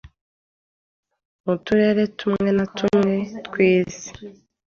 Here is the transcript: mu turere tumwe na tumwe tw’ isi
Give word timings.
mu 1.43 1.53
turere 1.63 2.03
tumwe 2.17 2.49
na 2.57 2.65
tumwe 2.77 3.13
tw’ 3.45 3.55
isi 3.73 4.09